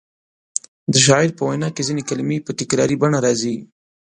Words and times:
د 0.93 0.95
شاعر 1.05 1.29
په 1.37 1.41
وینا 1.47 1.69
کې 1.75 1.81
ځینې 1.87 2.03
کلمې 2.09 2.37
په 2.45 2.51
تکراري 2.59 2.95
بڼه 3.01 3.19
راځي. 3.25 3.55